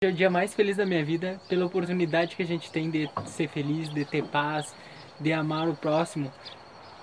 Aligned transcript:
é 0.00 0.10
o 0.10 0.12
dia 0.12 0.30
mais 0.30 0.54
feliz 0.54 0.76
da 0.76 0.86
minha 0.86 1.04
vida 1.04 1.40
pela 1.48 1.66
oportunidade 1.66 2.36
que 2.36 2.42
a 2.44 2.46
gente 2.46 2.70
tem 2.70 2.88
de 2.88 3.10
ser 3.26 3.48
feliz, 3.48 3.88
de 3.88 4.04
ter 4.04 4.22
paz, 4.22 4.72
de 5.18 5.32
amar 5.32 5.68
o 5.68 5.74
próximo. 5.74 6.32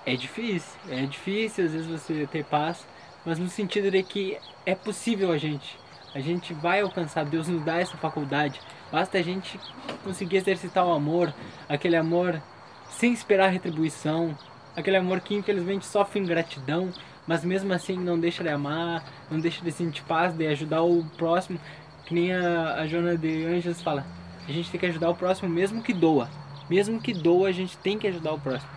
É 0.06 0.16
difícil, 0.16 0.80
é 0.88 1.04
difícil 1.04 1.66
às 1.66 1.72
vezes 1.72 1.86
você 1.86 2.26
ter 2.26 2.42
paz, 2.46 2.86
mas 3.22 3.38
no 3.38 3.50
sentido 3.50 3.90
de 3.90 4.02
que 4.02 4.38
é 4.64 4.74
possível 4.74 5.30
a 5.30 5.36
gente. 5.36 5.78
A 6.14 6.20
gente 6.20 6.54
vai 6.54 6.80
alcançar, 6.80 7.26
Deus 7.26 7.48
nos 7.48 7.62
dá 7.62 7.78
essa 7.78 7.98
faculdade. 7.98 8.58
Basta 8.90 9.18
a 9.18 9.22
gente 9.22 9.60
conseguir 10.02 10.38
exercitar 10.38 10.86
o 10.86 10.92
amor, 10.92 11.34
aquele 11.68 11.96
amor 11.96 12.40
sem 12.88 13.12
esperar 13.12 13.48
retribuição, 13.48 14.34
aquele 14.74 14.96
amor 14.96 15.20
que 15.20 15.34
infelizmente 15.34 15.84
sofre 15.84 16.18
ingratidão, 16.18 16.90
mas 17.26 17.44
mesmo 17.44 17.74
assim 17.74 17.98
não 17.98 18.18
deixa 18.18 18.42
de 18.42 18.48
amar, 18.48 19.04
não 19.30 19.38
deixa 19.38 19.62
de 19.62 19.70
sentir 19.70 20.02
paz, 20.04 20.32
de 20.32 20.46
ajudar 20.46 20.82
o 20.82 21.04
próximo. 21.18 21.60
Que 22.06 22.14
nem 22.14 22.32
a, 22.32 22.74
a 22.74 22.86
Joana 22.86 23.18
de 23.18 23.44
Anjos 23.44 23.82
fala. 23.82 24.06
A 24.48 24.52
gente 24.52 24.70
tem 24.70 24.78
que 24.78 24.86
ajudar 24.86 25.10
o 25.10 25.14
próximo 25.14 25.48
mesmo 25.48 25.82
que 25.82 25.92
doa. 25.92 26.30
Mesmo 26.70 27.00
que 27.00 27.12
doa, 27.12 27.48
a 27.48 27.52
gente 27.52 27.76
tem 27.78 27.98
que 27.98 28.06
ajudar 28.06 28.32
o 28.32 28.40
próximo. 28.40 28.70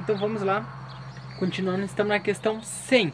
Então 0.00 0.16
vamos 0.16 0.42
lá. 0.42 0.82
Continuando, 1.38 1.84
estamos 1.84 2.10
na 2.10 2.20
questão 2.20 2.62
100. 2.62 3.12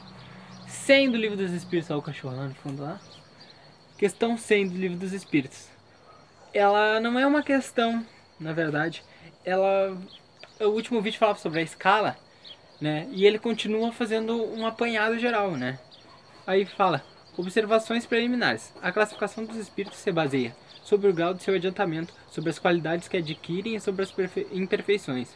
100 0.66 1.10
do 1.10 1.16
Livro 1.16 1.36
dos 1.36 1.52
Espíritos. 1.52 1.90
Olha 1.90 2.00
o 2.00 2.02
cachorro 2.02 2.36
lá 2.36 2.46
no 2.46 2.54
fundo 2.54 2.82
lá. 2.82 3.00
Questão 3.96 4.36
100 4.36 4.68
do 4.68 4.76
Livro 4.76 4.98
dos 4.98 5.12
Espíritos. 5.12 5.68
Ela 6.52 6.98
não 6.98 7.16
é 7.16 7.24
uma 7.24 7.42
questão, 7.42 8.04
na 8.38 8.52
verdade. 8.52 9.04
Ela... 9.44 9.96
O 10.60 10.66
último 10.70 11.00
vídeo 11.00 11.18
falava 11.18 11.38
sobre 11.38 11.60
a 11.60 11.62
escala, 11.62 12.16
né? 12.80 13.08
E 13.12 13.24
ele 13.24 13.38
continua 13.38 13.92
fazendo 13.92 14.44
um 14.52 14.66
apanhado 14.66 15.16
geral, 15.18 15.52
né? 15.52 15.78
Aí 16.44 16.66
fala... 16.66 17.04
Observações 17.36 18.04
preliminares. 18.04 18.72
A 18.82 18.90
classificação 18.90 19.44
dos 19.44 19.56
espíritos 19.56 19.98
se 19.98 20.10
baseia 20.10 20.54
sobre 20.82 21.08
o 21.08 21.12
grau 21.12 21.32
de 21.32 21.42
seu 21.42 21.54
adiantamento, 21.54 22.12
sobre 22.30 22.50
as 22.50 22.58
qualidades 22.58 23.06
que 23.06 23.16
adquirem 23.16 23.76
e 23.76 23.80
sobre 23.80 24.02
as 24.02 24.12
imperfeições. 24.52 25.28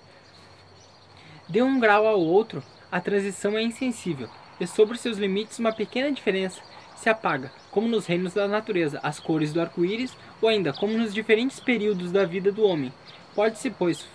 De 1.49 1.63
um 1.63 1.79
grau 1.79 2.07
ao 2.07 2.21
outro, 2.21 2.63
a 2.91 3.01
transição 3.01 3.57
é 3.57 3.63
insensível, 3.63 4.29
e 4.59 4.67
sobre 4.67 4.99
seus 4.99 5.19
limites 5.19 5.59
uma 5.59 5.73
pequena 5.73 6.11
diferença 6.11 6.61
se 6.97 7.09
apaga, 7.09 7.53
como 7.71 7.89
nos 7.89 8.07
reinos 8.07 8.35
da 8.35 8.49
natureza, 8.49 8.99
as 9.03 9.21
cores 9.21 9.53
do 9.53 9.61
arco-íris, 9.61 10.17
ou 10.41 10.49
ainda 10.49 10.73
como 10.73 10.97
nos 10.97 11.13
diferentes 11.13 11.61
períodos 11.61 12.11
da 12.11 12.25
vida 12.25 12.51
do 12.51 12.65
homem. 12.65 12.93
Pode-se, 13.35 13.71
pois, 13.71 14.07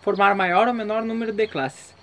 formar 0.00 0.34
maior 0.34 0.66
ou 0.66 0.74
menor 0.74 1.02
número 1.04 1.32
de 1.32 1.46
classes, 1.46 1.94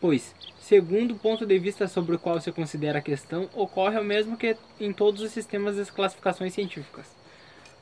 pois 0.00 0.34
segundo 0.70 1.16
ponto 1.16 1.44
de 1.44 1.58
vista 1.58 1.88
sobre 1.88 2.14
o 2.14 2.18
qual 2.18 2.40
se 2.40 2.52
considera 2.52 3.00
a 3.00 3.02
questão, 3.02 3.50
ocorre 3.56 3.98
o 3.98 4.04
mesmo 4.04 4.36
que 4.36 4.56
em 4.78 4.92
todos 4.92 5.20
os 5.20 5.32
sistemas 5.32 5.74
das 5.74 5.90
classificações 5.90 6.54
científicas. 6.54 7.06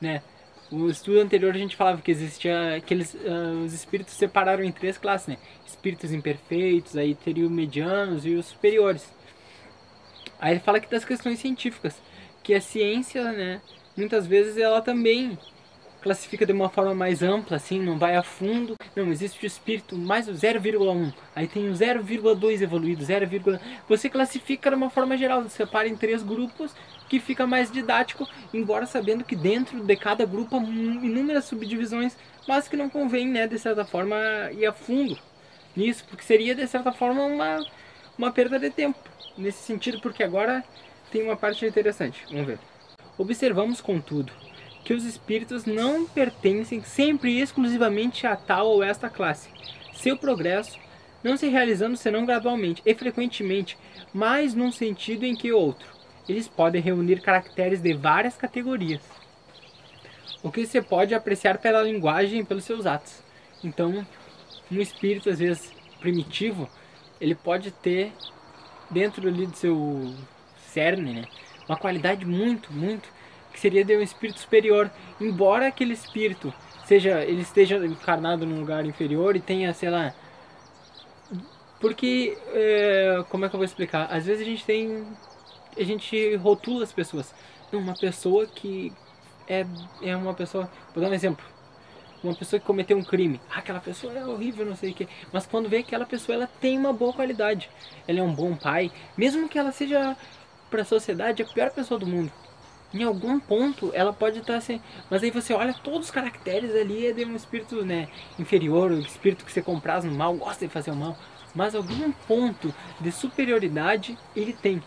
Né? 0.01 0.23
O 0.71 0.89
estudo 0.89 1.19
anterior 1.19 1.53
a 1.53 1.57
gente 1.59 1.75
falava 1.75 2.01
que 2.01 2.09
existia 2.09 2.81
que 2.83 2.91
eles, 2.91 3.13
uh, 3.13 3.63
os 3.63 3.73
espíritos 3.73 4.15
separaram 4.15 4.63
em 4.63 4.71
três 4.71 4.97
classes, 4.97 5.27
né? 5.27 5.37
Espíritos 5.67 6.11
imperfeitos, 6.11 6.97
aí 6.97 7.13
teria 7.13 7.45
os 7.45 7.51
medianos 7.51 8.25
e 8.25 8.33
os 8.33 8.47
superiores. 8.47 9.13
Aí 10.39 10.53
ele 10.53 10.59
fala 10.59 10.79
que 10.79 10.89
das 10.89 11.05
questões 11.05 11.37
científicas, 11.37 12.01
que 12.41 12.55
a 12.55 12.61
ciência, 12.61 13.31
né, 13.31 13.61
muitas 13.95 14.25
vezes 14.25 14.57
ela 14.57 14.81
também 14.81 15.37
classifica 16.01 16.45
de 16.45 16.51
uma 16.51 16.69
forma 16.69 16.93
mais 16.93 17.21
ampla, 17.21 17.57
assim, 17.57 17.79
não 17.79 17.97
vai 17.97 18.15
a 18.15 18.23
fundo. 18.23 18.75
Não, 18.95 19.11
existe 19.11 19.43
o 19.43 19.47
espírito 19.47 19.97
mais 19.97 20.27
o 20.27 20.33
0,1, 20.33 21.13
aí 21.35 21.47
tem 21.47 21.69
o 21.69 21.73
0,2 21.73 22.61
evoluído, 22.61 23.03
0, 23.03 23.27
você 23.87 24.09
classifica 24.09 24.69
de 24.69 24.75
uma 24.75 24.89
forma 24.89 25.15
geral, 25.15 25.47
separa 25.49 25.87
em 25.87 25.95
três 25.95 26.23
grupos 26.23 26.73
que 27.07 27.19
fica 27.19 27.45
mais 27.45 27.71
didático, 27.71 28.27
embora 28.53 28.85
sabendo 28.85 29.23
que 29.23 29.35
dentro 29.35 29.83
de 29.83 29.95
cada 29.95 30.25
grupo 30.25 30.57
há 30.57 30.59
inúmeras 30.59 31.45
subdivisões, 31.45 32.15
mas 32.47 32.67
que 32.67 32.75
não 32.75 32.89
convém, 32.89 33.27
né, 33.27 33.47
de 33.47 33.57
certa 33.57 33.85
forma, 33.85 34.15
ir 34.51 34.65
a 34.65 34.73
fundo 34.73 35.17
nisso, 35.75 36.03
porque 36.09 36.23
seria 36.23 36.55
de 36.55 36.67
certa 36.67 36.91
forma 36.91 37.23
uma, 37.23 37.65
uma 38.17 38.31
perda 38.31 38.59
de 38.59 38.69
tempo, 38.69 38.99
nesse 39.37 39.63
sentido, 39.63 39.99
porque 40.01 40.23
agora 40.23 40.63
tem 41.11 41.23
uma 41.23 41.35
parte 41.35 41.65
interessante, 41.65 42.25
vamos 42.29 42.47
ver. 42.47 42.59
Observamos, 43.17 43.81
contudo, 43.81 44.31
que 44.83 44.93
os 44.93 45.03
espíritos 45.05 45.65
não 45.65 46.05
pertencem 46.05 46.81
sempre 46.81 47.31
e 47.31 47.41
exclusivamente 47.41 48.25
a 48.25 48.35
tal 48.35 48.67
ou 48.67 48.83
esta 48.83 49.09
classe. 49.09 49.49
Seu 49.93 50.17
progresso 50.17 50.79
não 51.23 51.37
se 51.37 51.47
realizando 51.47 51.97
senão 51.97 52.25
gradualmente 52.25 52.81
e 52.85 52.95
frequentemente, 52.95 53.77
mais 54.13 54.53
num 54.53 54.71
sentido 54.71 55.25
em 55.25 55.35
que 55.35 55.51
outro. 55.51 55.87
Eles 56.27 56.47
podem 56.47 56.81
reunir 56.81 57.21
caracteres 57.21 57.81
de 57.81 57.93
várias 57.93 58.37
categorias, 58.37 59.01
o 60.41 60.51
que 60.51 60.65
se 60.65 60.81
pode 60.81 61.13
apreciar 61.13 61.57
pela 61.57 61.81
linguagem 61.81 62.39
e 62.39 62.45
pelos 62.45 62.63
seus 62.63 62.85
atos. 62.85 63.21
Então, 63.63 64.05
um 64.71 64.79
espírito 64.79 65.29
às 65.29 65.39
vezes 65.39 65.73
primitivo, 65.99 66.69
ele 67.19 67.35
pode 67.35 67.71
ter 67.71 68.13
dentro 68.89 69.27
ali 69.27 69.45
do 69.45 69.55
seu 69.55 70.15
cerne, 70.71 71.13
né, 71.13 71.25
uma 71.67 71.77
qualidade 71.77 72.25
muito, 72.25 72.71
muito 72.71 73.09
que 73.51 73.59
seria 73.59 73.83
de 73.83 73.95
um 73.95 74.01
espírito 74.01 74.39
superior, 74.39 74.91
embora 75.19 75.67
aquele 75.67 75.93
espírito 75.93 76.53
seja 76.85 77.23
ele 77.23 77.41
esteja 77.41 77.77
encarnado 77.85 78.47
num 78.47 78.59
lugar 78.59 78.83
inferior 78.83 79.35
e 79.35 79.39
tenha, 79.39 79.71
sei 79.75 79.91
lá, 79.91 80.11
porque 81.79 82.35
é, 82.51 83.23
como 83.29 83.45
é 83.45 83.49
que 83.49 83.55
eu 83.55 83.59
vou 83.59 83.65
explicar? 83.65 84.07
Às 84.11 84.25
vezes 84.25 84.41
a 84.41 84.45
gente 84.49 84.65
tem 84.65 85.05
a 85.77 85.83
gente 85.83 86.35
rotula 86.35 86.83
as 86.83 86.91
pessoas. 86.91 87.33
Uma 87.71 87.93
pessoa 87.93 88.47
que 88.47 88.91
é, 89.47 89.65
é 90.01 90.15
uma 90.15 90.33
pessoa, 90.33 90.69
vou 90.93 91.03
dar 91.03 91.09
um 91.09 91.13
exemplo. 91.13 91.45
Uma 92.23 92.35
pessoa 92.35 92.59
que 92.59 92.65
cometeu 92.65 92.97
um 92.97 93.03
crime. 93.03 93.39
Ah, 93.49 93.59
aquela 93.59 93.79
pessoa 93.79 94.11
é 94.11 94.25
horrível, 94.25 94.65
não 94.65 94.75
sei 94.75 94.91
o 94.91 94.93
que. 94.93 95.07
Mas 95.31 95.45
quando 95.45 95.69
vê 95.69 95.77
aquela 95.77 96.05
pessoa, 96.05 96.35
ela 96.35 96.49
tem 96.59 96.77
uma 96.77 96.91
boa 96.91 97.13
qualidade. 97.13 97.69
Ela 98.07 98.19
é 98.19 98.23
um 98.23 98.33
bom 98.33 98.55
pai. 98.55 98.91
Mesmo 99.15 99.47
que 99.47 99.57
ela 99.57 99.71
seja, 99.71 100.17
para 100.69 100.81
a 100.81 100.85
sociedade, 100.85 101.43
a 101.43 101.45
pior 101.45 101.69
pessoa 101.69 101.99
do 101.99 102.07
mundo 102.07 102.31
em 102.93 103.03
algum 103.03 103.39
ponto 103.39 103.91
ela 103.93 104.11
pode 104.11 104.39
estar 104.39 104.55
assim. 104.55 104.81
Mas 105.09 105.23
aí 105.23 105.31
você 105.31 105.53
olha 105.53 105.73
todos 105.73 106.07
os 106.07 106.11
caracteres 106.11 106.75
ali 106.75 107.07
é 107.07 107.13
de 107.13 107.25
um 107.25 107.35
espírito 107.35 107.83
né, 107.85 108.07
inferior, 108.37 108.91
o 108.91 108.99
espírito 108.99 109.45
que 109.45 109.51
você 109.51 109.61
compras 109.61 110.03
no 110.03 110.11
mal, 110.11 110.33
gosta 110.35 110.65
de 110.65 110.71
fazer 110.71 110.91
o 110.91 110.95
mal. 110.95 111.17
Mas 111.53 111.75
algum 111.75 112.11
ponto 112.27 112.73
de 112.99 113.11
superioridade 113.11 114.17
ele 114.35 114.53
tem. 114.53 114.81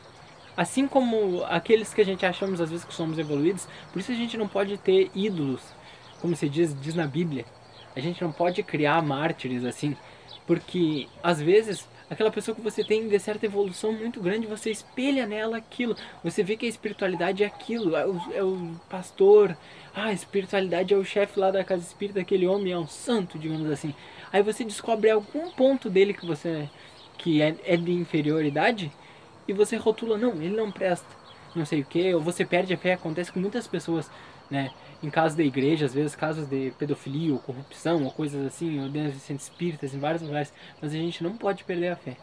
Assim 0.56 0.86
como 0.86 1.42
aqueles 1.44 1.94
que 1.94 2.00
a 2.00 2.04
gente 2.04 2.26
achamos 2.26 2.60
às 2.60 2.70
vezes 2.70 2.84
que 2.84 2.94
somos 2.94 3.18
evoluídos, 3.18 3.66
por 3.92 4.00
isso 4.00 4.12
a 4.12 4.14
gente 4.14 4.36
não 4.36 4.46
pode 4.46 4.76
ter 4.76 5.10
ídolos, 5.14 5.62
como 6.20 6.36
se 6.36 6.48
diz, 6.48 6.78
diz 6.78 6.94
na 6.94 7.06
Bíblia. 7.06 7.44
A 7.96 8.00
gente 8.00 8.22
não 8.22 8.32
pode 8.32 8.62
criar 8.62 9.02
mártires 9.02 9.64
assim, 9.64 9.96
porque 10.46 11.08
às 11.22 11.40
vezes 11.40 11.88
aquela 12.12 12.30
pessoa 12.30 12.54
que 12.54 12.60
você 12.60 12.84
tem 12.84 13.08
de 13.08 13.18
certa 13.18 13.46
evolução 13.46 13.92
muito 13.92 14.20
grande, 14.20 14.46
você 14.46 14.70
espelha 14.70 15.26
nela 15.26 15.56
aquilo. 15.56 15.96
Você 16.22 16.42
vê 16.42 16.56
que 16.56 16.66
a 16.66 16.68
espiritualidade 16.68 17.42
é 17.42 17.46
aquilo, 17.46 17.96
é 17.96 18.06
o, 18.06 18.20
é 18.34 18.42
o 18.42 18.72
pastor, 18.88 19.56
ah, 19.94 20.06
a 20.06 20.12
espiritualidade 20.12 20.92
é 20.92 20.96
o 20.96 21.04
chefe 21.04 21.40
lá 21.40 21.50
da 21.50 21.64
casa 21.64 21.82
espírita, 21.82 22.20
aquele 22.20 22.46
homem 22.46 22.72
é 22.72 22.78
um 22.78 22.86
santo, 22.86 23.38
digamos 23.38 23.70
assim. 23.70 23.94
Aí 24.30 24.42
você 24.42 24.62
descobre 24.64 25.10
algum 25.10 25.50
ponto 25.50 25.88
dele 25.88 26.12
que 26.12 26.26
você 26.26 26.68
que 27.18 27.40
é, 27.40 27.56
é 27.64 27.76
de 27.76 27.92
inferioridade 27.92 28.92
e 29.46 29.52
você 29.52 29.76
rotula, 29.76 30.18
não, 30.18 30.32
ele 30.34 30.56
não 30.56 30.70
presta, 30.72 31.06
não 31.54 31.64
sei 31.64 31.80
o 31.80 31.84
que, 31.84 32.12
ou 32.14 32.20
você 32.20 32.44
perde 32.44 32.74
a 32.74 32.76
fé, 32.76 32.94
acontece 32.94 33.30
com 33.30 33.40
muitas 33.40 33.66
pessoas, 33.66 34.10
né? 34.52 34.70
em 35.02 35.10
casos 35.10 35.36
da 35.36 35.42
igreja, 35.42 35.86
às 35.86 35.94
vezes 35.94 36.14
casos 36.14 36.46
de 36.46 36.72
pedofilia 36.78 37.32
ou 37.32 37.38
corrupção 37.40 38.04
ou 38.04 38.12
coisas 38.12 38.46
assim, 38.46 38.80
ou 38.80 38.88
dentro 38.88 39.12
de 39.12 39.18
centros 39.18 39.48
espíritas, 39.48 39.92
em 39.94 39.98
vários 39.98 40.22
lugares, 40.22 40.52
mas 40.80 40.92
a 40.92 40.96
gente 40.96 41.24
não 41.24 41.36
pode 41.36 41.64
perder 41.64 41.88
a 41.88 41.96
fé. 41.96 42.16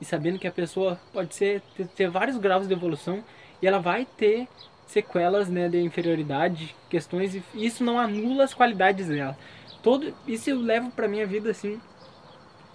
E 0.00 0.04
sabendo 0.04 0.38
que 0.38 0.46
a 0.46 0.52
pessoa 0.52 1.00
pode 1.12 1.34
ser, 1.34 1.60
ter, 1.76 1.86
ter 1.88 2.08
vários 2.08 2.36
graus 2.36 2.68
de 2.68 2.72
evolução 2.72 3.24
e 3.60 3.66
ela 3.66 3.80
vai 3.80 4.06
ter 4.16 4.46
sequelas 4.86 5.48
né, 5.48 5.68
de 5.68 5.80
inferioridade, 5.80 6.76
questões, 6.88 7.34
e 7.34 7.42
isso 7.54 7.82
não 7.82 7.98
anula 7.98 8.44
as 8.44 8.54
qualidades 8.54 9.08
dela. 9.08 9.36
Todo, 9.82 10.14
isso 10.26 10.50
eu 10.50 10.60
levo 10.60 10.90
para 10.90 11.08
minha 11.08 11.26
vida 11.26 11.50
assim. 11.50 11.80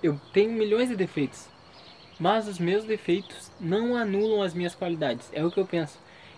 Eu 0.03 0.19
tenho 0.33 0.51
milhões 0.51 0.89
de 0.89 0.95
defeitos, 0.95 1.47
mas 2.19 2.47
os 2.47 2.59
meus 2.59 2.83
defeitos 2.83 3.51
não 3.59 3.95
anulam 3.95 4.41
as 4.41 4.53
minhas 4.53 4.75
qualidades. 4.75 5.29
É 5.31 5.45
o 5.45 5.51
que 5.51 5.59
eu 5.59 5.65
penso. 5.65 5.97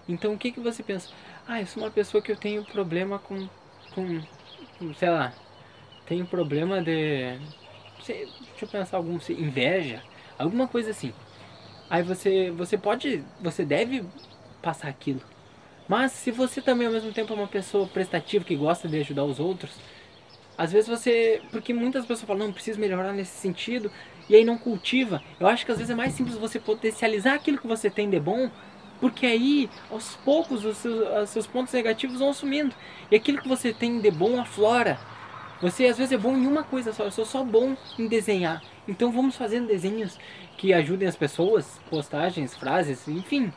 Então 0.09 0.33
o 0.33 0.37
que, 0.37 0.51
que 0.51 0.59
você 0.59 0.81
pensa? 0.81 1.09
Ah, 1.47 1.61
eu 1.61 1.67
sou 1.67 1.83
uma 1.83 1.91
pessoa 1.91 2.21
que 2.21 2.31
eu 2.31 2.35
tenho 2.35 2.65
problema 2.65 3.19
com, 3.19 3.47
com, 3.93 4.21
sei 4.95 5.09
lá, 5.09 5.31
tenho 6.07 6.25
problema 6.25 6.81
de, 6.81 7.37
deixa 8.05 8.25
eu 8.63 8.67
pensar 8.67 8.97
algum, 8.97 9.19
inveja, 9.29 10.01
alguma 10.37 10.67
coisa 10.67 10.89
assim. 10.89 11.13
Aí 11.87 12.01
você, 12.01 12.49
você 12.49 12.75
pode, 12.75 13.23
você 13.39 13.63
deve 13.63 14.03
passar 14.63 14.87
aquilo. 14.87 15.21
Mas 15.87 16.11
se 16.11 16.31
você 16.31 16.59
também 16.59 16.87
ao 16.87 16.93
mesmo 16.93 17.11
tempo 17.11 17.33
é 17.33 17.35
uma 17.35 17.47
pessoa 17.47 17.87
prestativa 17.87 18.43
que 18.43 18.55
gosta 18.55 18.87
de 18.87 18.99
ajudar 18.99 19.23
os 19.25 19.39
outros, 19.39 19.79
às 20.57 20.71
vezes 20.71 20.89
você, 20.89 21.41
porque 21.51 21.71
muitas 21.71 22.03
pessoas 22.05 22.27
falam, 22.27 22.47
não, 22.47 22.53
preciso 22.53 22.79
melhorar 22.79 23.13
nesse 23.13 23.37
sentido, 23.37 23.91
e 24.27 24.35
aí 24.35 24.43
não 24.43 24.57
cultiva. 24.57 25.23
Eu 25.39 25.47
acho 25.47 25.65
que 25.65 25.71
às 25.71 25.77
vezes 25.77 25.91
é 25.91 25.95
mais 25.95 26.13
simples 26.13 26.35
você 26.35 26.59
potencializar 26.59 27.35
aquilo 27.35 27.59
que 27.59 27.67
você 27.67 27.89
tem 27.89 28.09
de 28.09 28.19
bom 28.19 28.49
Porque 28.99 29.25
aí, 29.25 29.69
aos 29.89 30.15
poucos, 30.17 30.65
os 30.65 30.77
seus, 30.77 31.07
os 31.23 31.29
seus 31.29 31.47
pontos 31.47 31.73
negativos 31.73 32.19
vão 32.19 32.33
sumindo. 32.33 32.75
E 33.09 33.15
aquilo 33.15 33.41
que 33.41 33.47
você 33.47 33.73
tem 33.73 33.99
de 33.99 34.11
bom 34.11 34.39
aflora. 34.39 34.99
Você 35.61 35.85
às 35.87 35.97
vezes 35.97 36.13
é 36.13 36.17
bom 36.17 36.37
em 36.37 36.47
uma 36.47 36.63
coisa 36.63 36.93
só, 36.93 37.03
eu 37.03 37.11
sou 37.11 37.25
só 37.25 37.43
bom 37.43 37.75
em 37.97 38.07
desenhar. 38.07 38.61
Então 38.87 39.11
vamos 39.11 39.35
fazendo 39.35 39.67
desenhos 39.67 40.17
que 40.57 40.73
ajudem 40.73 41.07
as 41.07 41.17
pessoas, 41.17 41.79
postagens, 41.89 42.55
frases, 42.55 43.07
enfim. 43.07 43.51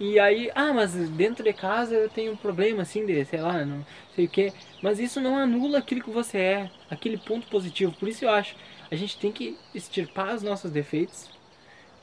E 0.00 0.18
aí, 0.18 0.50
ah, 0.54 0.72
mas 0.72 0.92
dentro 1.10 1.42
de 1.42 1.52
casa 1.52 1.94
eu 1.94 2.08
tenho 2.08 2.32
um 2.32 2.36
problema 2.36 2.82
assim 2.82 3.04
de, 3.04 3.24
sei 3.24 3.40
lá, 3.40 3.64
não 3.64 3.84
sei 4.14 4.26
o 4.26 4.28
que. 4.28 4.52
Mas 4.82 4.98
isso 5.00 5.20
não 5.20 5.36
anula 5.36 5.78
aquilo 5.78 6.02
que 6.02 6.10
você 6.10 6.38
é, 6.38 6.70
aquele 6.90 7.16
ponto 7.18 7.48
positivo. 7.48 7.92
Por 7.92 8.08
isso 8.08 8.24
eu 8.24 8.30
acho, 8.30 8.54
a 8.90 8.94
gente 8.94 9.18
tem 9.18 9.32
que 9.32 9.56
extirpar 9.74 10.34
os 10.34 10.42
nossos 10.42 10.70
defeitos, 10.70 11.28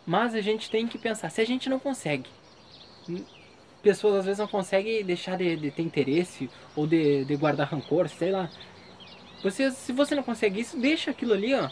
mas 0.05 0.35
a 0.35 0.41
gente 0.41 0.69
tem 0.69 0.87
que 0.87 0.97
pensar, 0.97 1.29
se 1.29 1.41
a 1.41 1.45
gente 1.45 1.69
não 1.69 1.79
consegue, 1.79 2.29
pessoas 3.81 4.15
às 4.15 4.25
vezes 4.25 4.39
não 4.39 4.47
conseguem 4.47 5.03
deixar 5.03 5.37
de, 5.37 5.55
de 5.55 5.71
ter 5.71 5.83
interesse 5.83 6.49
ou 6.75 6.87
de, 6.87 7.23
de 7.25 7.35
guardar 7.35 7.67
rancor, 7.67 8.09
sei 8.09 8.31
lá. 8.31 8.49
Você, 9.43 9.69
se 9.69 9.91
você 9.91 10.15
não 10.15 10.23
consegue 10.23 10.59
isso, 10.59 10.75
deixa 10.79 11.11
aquilo 11.11 11.33
ali, 11.33 11.53
ó, 11.53 11.69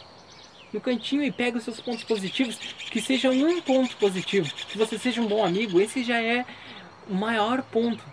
no 0.72 0.80
cantinho 0.80 1.24
e 1.24 1.32
pega 1.32 1.58
os 1.58 1.64
seus 1.64 1.80
pontos 1.80 2.04
positivos, 2.04 2.56
que 2.56 3.02
seja 3.02 3.30
um 3.32 3.62
ponto 3.62 3.98
positivo, 3.98 4.54
que 4.54 4.78
você 4.78 4.98
seja 4.98 5.22
um 5.22 5.28
bom 5.28 5.44
amigo, 5.44 5.80
esse 5.80 6.04
já 6.04 6.22
é 6.22 6.46
o 7.10 7.16
maior 7.16 7.64
ponto, 7.64 8.04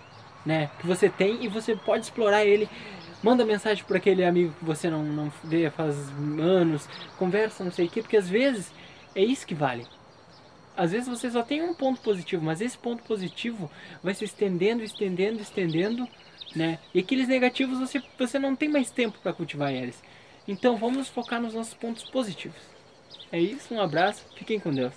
né, 0.46 0.70
que 0.78 0.86
você 0.86 1.08
tem 1.08 1.44
e 1.44 1.48
você 1.48 1.76
pode 1.76 2.04
explorar 2.04 2.44
ele. 2.44 2.68
Manda 3.22 3.44
mensagem 3.44 3.84
para 3.84 3.98
aquele 3.98 4.24
amigo 4.24 4.54
que 4.58 4.64
você 4.64 4.88
não, 4.88 5.02
não 5.02 5.32
vê 5.44 5.68
faz 5.68 5.94
anos, 6.38 6.88
conversa, 7.18 7.62
não 7.62 7.70
sei 7.70 7.84
o 7.84 7.90
que, 7.90 8.00
porque 8.00 8.16
às 8.16 8.28
vezes 8.28 8.72
é 9.14 9.22
isso 9.22 9.46
que 9.46 9.54
vale. 9.54 9.86
Às 10.76 10.92
vezes 10.92 11.08
você 11.08 11.30
só 11.30 11.42
tem 11.42 11.62
um 11.62 11.74
ponto 11.74 12.00
positivo, 12.00 12.42
mas 12.42 12.60
esse 12.60 12.78
ponto 12.78 13.02
positivo 13.02 13.70
vai 14.02 14.14
se 14.14 14.24
estendendo, 14.24 14.82
estendendo, 14.82 15.40
estendendo 15.40 16.08
né? 16.54 16.78
E 16.94 17.00
aqueles 17.00 17.28
negativos 17.28 17.78
você, 17.78 18.02
você 18.18 18.38
não 18.38 18.56
tem 18.56 18.68
mais 18.68 18.90
tempo 18.90 19.18
para 19.22 19.32
cultivar 19.32 19.72
eles. 19.72 20.02
Então 20.46 20.76
vamos 20.76 21.08
focar 21.08 21.40
nos 21.40 21.54
nossos 21.54 21.74
pontos 21.74 22.04
positivos. 22.04 22.58
É 23.30 23.38
isso, 23.38 23.72
um 23.72 23.80
abraço, 23.80 24.24
fiquem 24.34 24.58
com 24.58 24.72
Deus. 24.72 24.94